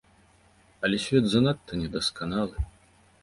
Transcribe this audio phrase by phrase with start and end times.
[0.87, 2.67] Але свет занадта недасканалы.